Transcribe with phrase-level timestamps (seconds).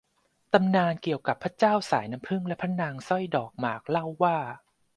[0.53, 4.37] ตำนานเกี่ยวกับพระเจ้าสายน้ำผึ้งและพระนางสร้อยดอกหมากเล่าว่า